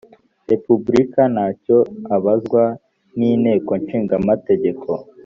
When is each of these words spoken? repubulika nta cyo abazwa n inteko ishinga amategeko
repubulika 0.51 1.21
nta 1.33 1.47
cyo 1.63 1.77
abazwa 2.15 2.63
n 3.17 3.19
inteko 3.31 3.71
ishinga 3.81 4.13
amategeko 4.21 4.87